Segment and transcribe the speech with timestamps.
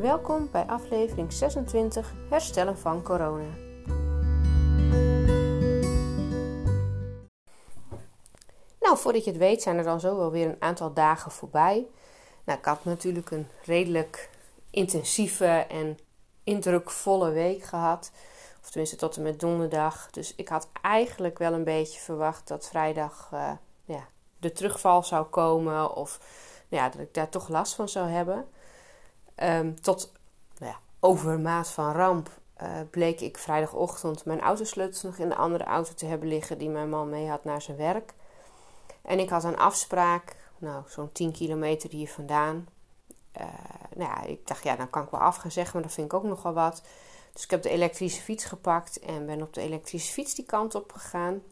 [0.00, 3.54] Welkom bij aflevering 26 Herstellen van corona.
[8.80, 11.86] Nou, voordat je het weet zijn er dan zo wel weer een aantal dagen voorbij.
[12.44, 14.30] Nou, ik had natuurlijk een redelijk
[14.70, 15.98] intensieve en
[16.44, 18.10] indrukvolle week gehad.
[18.62, 20.10] Of tenminste tot en met donderdag.
[20.10, 23.50] Dus ik had eigenlijk wel een beetje verwacht dat vrijdag uh,
[23.84, 24.08] ja,
[24.38, 25.96] de terugval zou komen.
[25.96, 26.20] Of
[26.68, 28.46] nou ja, dat ik daar toch last van zou hebben.
[29.42, 30.12] Um, tot
[30.58, 32.30] nou ja, overmaat van ramp
[32.62, 36.68] uh, bleek ik vrijdagochtend mijn autosleutels nog in de andere auto te hebben liggen die
[36.68, 38.14] mijn man mee had naar zijn werk.
[39.02, 42.68] En ik had een afspraak, nou zo'n 10 kilometer hier vandaan.
[43.40, 43.44] Uh,
[43.96, 46.12] nou ja, ik dacht, ja, dan kan ik wel af gaan zeggen, maar dat vind
[46.12, 46.82] ik ook nogal wat.
[47.32, 50.74] Dus ik heb de elektrische fiets gepakt en ben op de elektrische fiets die kant
[50.74, 51.42] op gegaan.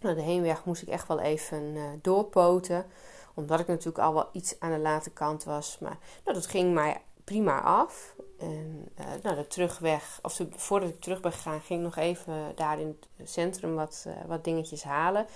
[0.00, 2.86] Nou, de heenweg moest ik echt wel even uh, doorpoten.
[3.34, 5.78] Omdat ik natuurlijk al wel iets aan de late kant was.
[5.78, 8.14] Maar nou, dat ging mij prima af.
[8.38, 12.52] En uh, nou, de terugweg, of voordat ik terug ben gegaan, ging ik nog even
[12.54, 15.26] daar in het centrum wat, uh, wat dingetjes halen.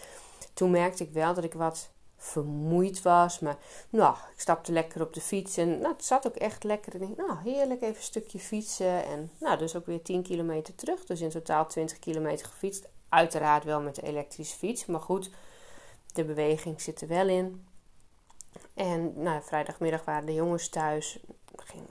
[0.55, 3.39] Toen merkte ik wel dat ik wat vermoeid was.
[3.39, 3.57] Maar
[3.91, 6.95] nou, ik stapte lekker op de fiets en nou, het zat ook echt lekker.
[6.95, 9.05] En ik nou, heerlijk even een stukje fietsen.
[9.05, 11.05] En nou, dus ook weer 10 kilometer terug.
[11.05, 12.89] Dus in totaal 20 kilometer gefietst.
[13.09, 14.87] Uiteraard wel met de elektrische fiets.
[14.87, 15.31] Maar goed,
[16.13, 17.67] de beweging zit er wel in.
[18.75, 21.19] En nou, vrijdagmiddag waren de jongens thuis.
[21.56, 21.89] Ging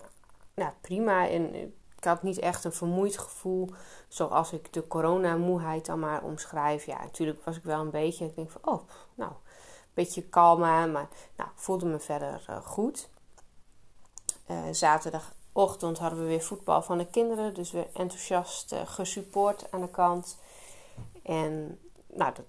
[0.53, 1.29] nou, prima.
[1.29, 3.69] En ik had niet echt een vermoeid gevoel.
[4.07, 6.85] Zoals ik de coronamoeheid dan maar omschrijf.
[6.85, 8.25] Ja, natuurlijk was ik wel een beetje.
[8.25, 8.81] Ik denk van, oh,
[9.15, 9.37] nou, een
[9.93, 10.59] beetje kalm.
[10.59, 13.09] Maar nou, voelde me verder uh, goed.
[14.51, 17.53] Uh, zaterdagochtend hadden we weer voetbal van de kinderen.
[17.53, 20.39] Dus weer enthousiast uh, gesupport aan de kant.
[21.23, 22.45] En nou, dat,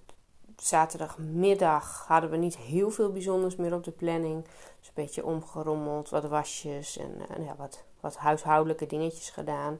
[0.65, 4.43] zaterdagmiddag hadden we niet heel veel bijzonders meer op de planning.
[4.79, 9.79] Dus een beetje omgerommeld, wat wasjes en, en ja, wat, wat huishoudelijke dingetjes gedaan.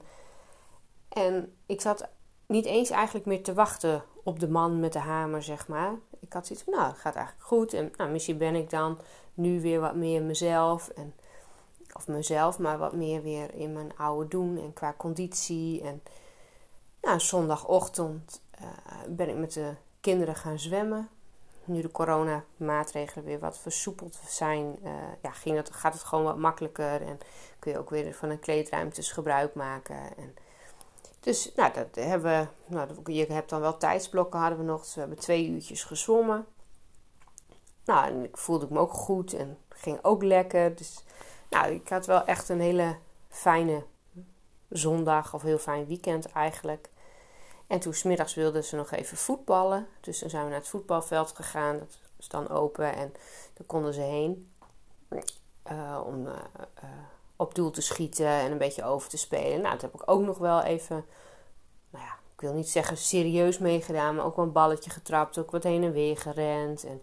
[1.10, 2.10] En ik zat
[2.46, 5.96] niet eens eigenlijk meer te wachten op de man met de hamer, zeg maar.
[6.20, 7.74] Ik had zoiets van, nou, het gaat eigenlijk goed.
[7.74, 9.00] En nou, misschien ben ik dan
[9.34, 10.88] nu weer wat meer mezelf.
[10.90, 11.14] En,
[11.94, 15.82] of mezelf, maar wat meer weer in mijn oude doen en qua conditie.
[15.82, 16.04] En
[17.02, 18.68] nou, zondagochtend uh,
[19.10, 19.74] ben ik met de
[20.04, 21.10] kinderen gaan zwemmen.
[21.64, 24.92] Nu de coronamaatregelen weer wat versoepeld zijn, uh,
[25.22, 27.02] ja, ging het, gaat het gewoon wat makkelijker.
[27.02, 27.20] En
[27.60, 30.18] kun je ook weer van een kleedruimtes gebruik maken.
[30.18, 30.36] En
[31.20, 34.82] dus nou, dat hebben nou, je hebt dan wel tijdsblokken hadden we nog.
[34.82, 36.46] Dus we hebben twee uurtjes gezwommen.
[37.86, 40.76] Nou, en ik voelde me ook goed en ging ook lekker.
[40.76, 41.04] Dus
[41.50, 42.98] nou, ik had wel echt een hele
[43.30, 43.84] fijne
[44.70, 46.90] zondag of heel fijn weekend eigenlijk.
[47.74, 49.88] En toen smiddags wilden ze nog even voetballen.
[50.02, 51.78] Dus toen zijn we naar het voetbalveld gegaan.
[51.80, 53.14] Dat is dan open en
[53.54, 54.52] daar konden ze heen.
[55.72, 56.34] Uh, om uh,
[56.84, 56.90] uh,
[57.36, 59.62] op doel te schieten en een beetje over te spelen.
[59.62, 61.06] Nou, dat heb ik ook nog wel even,
[61.90, 65.52] nou ja, ik wil niet zeggen serieus meegedaan, maar ook wel een balletje getrapt, ook
[65.52, 66.84] wat heen en weer gerend.
[66.84, 67.02] En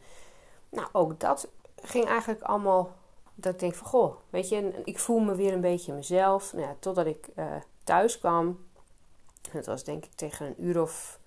[0.69, 1.49] nou, ook dat
[1.83, 2.97] ging eigenlijk allemaal,
[3.35, 6.53] dat ik denk van, goh, weet je, ik voel me weer een beetje mezelf.
[6.53, 7.29] Nou ja, totdat ik
[7.85, 8.69] thuis kwam,
[9.59, 11.19] het was denk ik tegen een uur of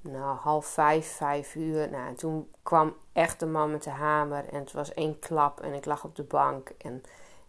[0.00, 1.90] nou, half vijf, vijf uur.
[1.90, 5.60] Nou, en toen kwam echt de man met de hamer en het was één klap
[5.60, 7.02] en ik lag op de bank en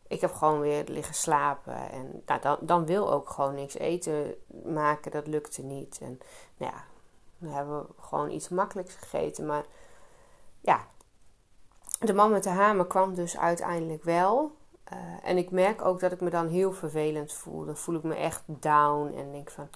[0.07, 1.89] ik heb gewoon weer liggen slapen.
[1.91, 5.11] En nou, dan, dan wil ook gewoon niks eten maken.
[5.11, 5.99] Dat lukte niet.
[6.01, 6.19] En
[6.57, 6.83] nou ja,
[7.37, 9.45] we hebben gewoon iets makkelijks gegeten.
[9.45, 9.65] Maar
[10.61, 10.87] ja,
[11.99, 14.56] de man met de hamer kwam dus uiteindelijk wel.
[14.93, 17.65] Uh, en ik merk ook dat ik me dan heel vervelend voel.
[17.65, 19.13] Dan voel ik me echt down.
[19.17, 19.69] En denk van,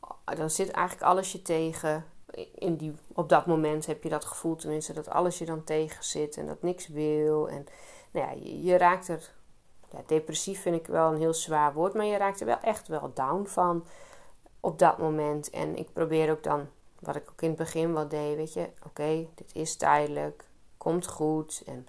[0.00, 2.04] oh, dan zit eigenlijk alles je tegen.
[2.54, 6.04] In die, op dat moment heb je dat gevoel tenminste dat alles je dan tegen
[6.04, 6.36] zit.
[6.36, 7.48] En dat niks wil.
[7.48, 7.66] En
[8.10, 9.30] nou ja, je, je raakt er
[9.90, 12.88] ja, depressief vind ik wel een heel zwaar woord, maar je raakt er wel echt
[12.88, 13.84] wel down van
[14.60, 15.50] op dat moment.
[15.50, 16.68] En ik probeer ook dan,
[16.98, 20.44] wat ik ook in het begin wel deed, weet je, oké, dit is tijdelijk,
[20.76, 21.62] komt goed.
[21.66, 21.88] En,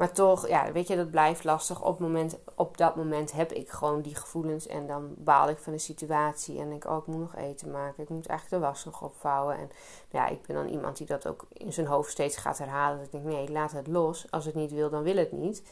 [0.00, 1.82] maar toch, ja, weet je, dat blijft lastig.
[1.82, 5.72] Op, moment, op dat moment heb ik gewoon die gevoelens en dan baal ik van
[5.72, 8.84] de situatie en denk, oh, ik moet nog eten maken, ik moet eigenlijk de was
[8.84, 9.58] nog opvouwen.
[9.58, 9.70] En
[10.10, 12.96] ja, ik ben dan iemand die dat ook in zijn hoofd steeds gaat herhalen.
[12.96, 14.30] Dat ik denk, nee, laat het los.
[14.30, 15.62] Als het niet wil, dan wil het niet.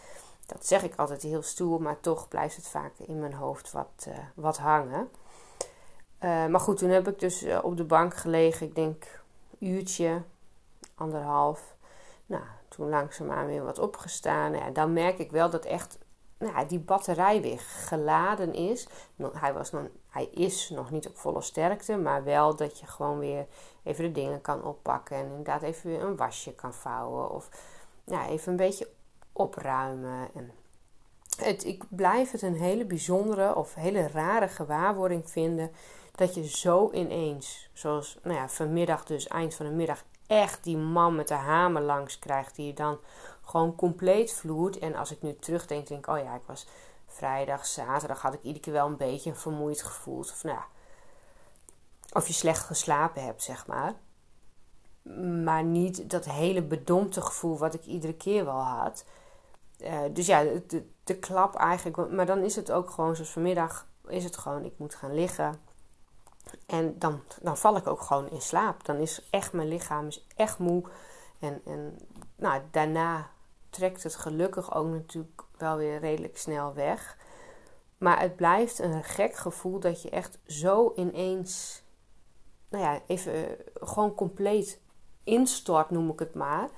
[0.46, 4.06] Dat zeg ik altijd heel stoer, maar toch blijft het vaak in mijn hoofd wat,
[4.08, 5.10] uh, wat hangen.
[6.20, 8.66] Uh, maar goed, toen heb ik dus uh, op de bank gelegen.
[8.66, 9.22] Ik denk
[9.58, 10.22] uurtje,
[10.94, 11.76] anderhalf.
[12.26, 12.42] Nou,
[12.78, 14.54] toen langzaamaan weer wat opgestaan.
[14.54, 15.98] Ja, dan merk ik wel dat echt
[16.38, 18.88] nou, die batterij weer geladen is.
[19.32, 23.19] Hij, was nog, hij is nog niet op volle sterkte, maar wel dat je gewoon
[23.19, 23.46] weer
[23.82, 25.16] even de dingen kan oppakken.
[25.16, 27.30] En inderdaad even weer een wasje kan vouwen.
[27.30, 27.48] Of
[28.04, 28.88] ja, even een beetje
[29.32, 30.28] opruimen.
[30.34, 30.50] En
[31.38, 35.70] het, ik blijf het een hele bijzondere of hele rare gewaarwording vinden
[36.12, 40.76] dat je zo ineens, zoals nou ja, vanmiddag dus, eind van de middag, echt die
[40.76, 42.98] man met de hamer langs krijgt, die je dan
[43.42, 44.78] gewoon compleet vloert.
[44.78, 46.66] En als ik nu terugdenk, denk ik, oh ja, ik was
[47.06, 50.30] vrijdag, zaterdag, had ik iedere keer wel een beetje vermoeid gevoeld.
[50.30, 50.58] Of nou
[52.12, 53.94] of je slecht geslapen hebt, zeg maar.
[55.44, 59.04] Maar niet dat hele bedompte gevoel wat ik iedere keer wel had.
[59.78, 62.10] Uh, dus ja, de, de klap eigenlijk.
[62.10, 63.86] Maar dan is het ook gewoon zoals vanmiddag.
[64.06, 65.60] Is het gewoon, ik moet gaan liggen.
[66.66, 68.84] En dan, dan val ik ook gewoon in slaap.
[68.84, 70.84] Dan is echt mijn lichaam is echt moe.
[71.38, 71.98] En, en
[72.36, 73.30] nou, daarna
[73.70, 77.16] trekt het gelukkig ook natuurlijk wel weer redelijk snel weg.
[77.98, 81.82] Maar het blijft een gek gevoel dat je echt zo ineens,
[82.68, 84.80] nou ja, even eh, gewoon compleet
[85.24, 86.68] instort, noem ik het maar.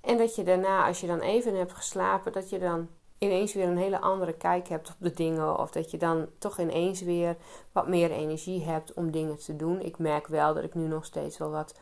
[0.00, 2.88] En dat je daarna, als je dan even hebt geslapen, dat je dan
[3.20, 5.58] ineens weer een hele andere kijk hebt op de dingen.
[5.58, 7.36] Of dat je dan toch ineens weer
[7.72, 9.80] wat meer energie hebt om dingen te doen.
[9.80, 11.74] Ik merk wel dat ik nu nog steeds wel wat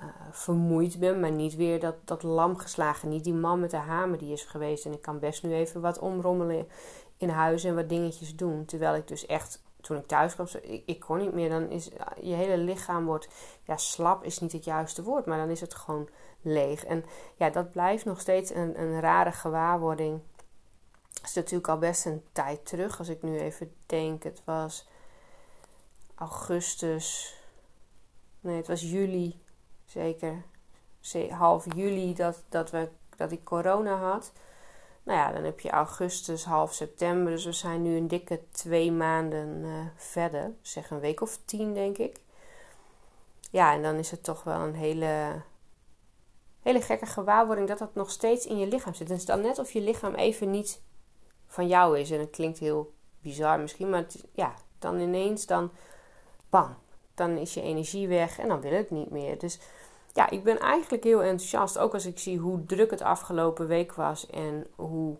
[0.00, 3.08] uh, vermoeid ben, maar niet weer dat, dat lam geslagen.
[3.08, 4.84] Niet die man met de hamer die is geweest.
[4.84, 6.68] En ik kan best nu even wat omrommelen
[7.16, 8.64] in huis en wat dingetjes doen.
[8.64, 11.48] Terwijl ik dus echt, toen ik thuis kwam, ik, ik kon niet meer.
[11.48, 11.90] Dan is
[12.20, 13.28] je hele lichaam wordt,
[13.62, 16.08] ja, slap is niet het juiste woord, maar dan is het gewoon
[16.42, 16.84] leeg.
[16.84, 17.04] En
[17.36, 20.20] ja, dat blijft nog steeds een, een rare gewaarwording.
[21.30, 22.98] Is natuurlijk al best een tijd terug.
[22.98, 24.88] Als ik nu even denk, het was
[26.14, 27.34] augustus.
[28.40, 29.42] Nee, het was juli.
[29.84, 30.42] Zeker
[31.30, 34.32] half juli dat, dat, we, dat ik corona had.
[35.02, 37.32] Nou ja, dan heb je augustus, half september.
[37.32, 40.52] Dus we zijn nu een dikke twee maanden uh, verder.
[40.62, 42.20] Zeg een week of tien, denk ik.
[43.50, 45.42] Ja, en dan is het toch wel een hele
[46.62, 49.06] hele gekke gewaarwording dat dat nog steeds in je lichaam zit.
[49.06, 50.80] En het is dan net of je lichaam even niet
[51.50, 52.10] van jou is.
[52.10, 55.70] En het klinkt heel bizar misschien, maar ja, dan ineens dan
[56.50, 56.74] bang.
[57.14, 59.38] Dan is je energie weg en dan wil het niet meer.
[59.38, 59.58] Dus
[60.12, 61.78] ja, ik ben eigenlijk heel enthousiast.
[61.78, 65.16] Ook als ik zie hoe druk het afgelopen week was en hoe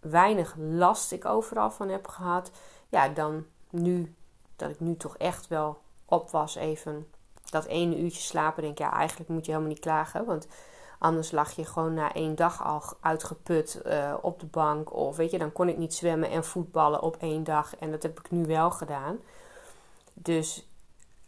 [0.00, 2.50] weinig last ik overal van heb gehad.
[2.88, 4.14] Ja, dan nu
[4.56, 7.06] dat ik nu toch echt wel op was even
[7.44, 8.62] dat ene uurtje slapen.
[8.62, 10.24] Denk ik, ja, eigenlijk moet je helemaal niet klagen.
[10.24, 10.46] Want
[11.00, 14.94] Anders lag je gewoon na één dag al uitgeput uh, op de bank.
[14.94, 17.76] Of weet je, dan kon ik niet zwemmen en voetballen op één dag.
[17.76, 19.18] En dat heb ik nu wel gedaan.
[20.12, 20.68] Dus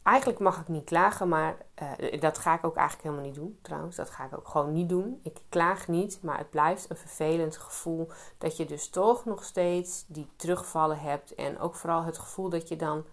[0.02, 1.56] eigenlijk mag ik niet klagen, maar
[2.00, 3.58] uh, dat ga ik ook eigenlijk helemaal niet doen.
[3.62, 5.20] Trouwens, dat ga ik ook gewoon niet doen.
[5.22, 8.08] Ik klaag niet, maar het blijft een vervelend gevoel
[8.38, 11.34] dat je dus toch nog steeds die terugvallen hebt.
[11.34, 13.04] En ook vooral het gevoel dat je dan,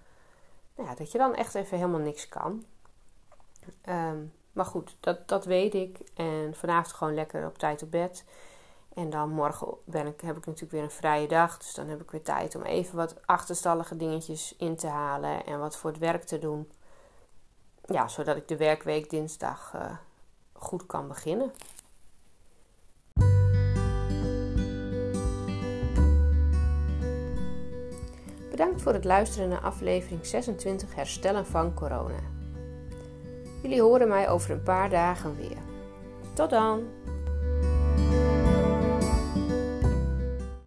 [0.75, 2.65] nou ja, dat je dan echt even helemaal niks kan.
[3.89, 5.99] Um, maar goed, dat, dat weet ik.
[6.13, 8.25] En vanavond gewoon lekker op tijd op bed.
[8.93, 11.57] En dan morgen ben ik, heb ik natuurlijk weer een vrije dag.
[11.57, 15.45] Dus dan heb ik weer tijd om even wat achterstallige dingetjes in te halen.
[15.45, 16.71] En wat voor het werk te doen.
[17.85, 19.91] Ja, zodat ik de werkweek dinsdag uh,
[20.53, 21.51] goed kan beginnen.
[28.49, 32.38] Bedankt voor het luisteren naar aflevering 26 Herstellen van Corona.
[33.61, 35.57] Jullie horen mij over een paar dagen weer.
[36.33, 36.83] Tot dan!